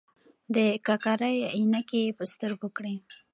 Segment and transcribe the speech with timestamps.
[0.55, 2.95] د ککرۍ عینکې یې په سترګو کړې.